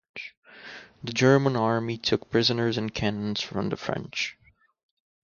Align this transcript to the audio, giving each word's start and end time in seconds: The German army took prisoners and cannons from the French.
The 1.03 1.13
German 1.13 1.55
army 1.55 1.99
took 1.99 2.31
prisoners 2.31 2.75
and 2.75 2.91
cannons 2.91 3.39
from 3.39 3.69
the 3.69 3.77
French. 3.77 4.35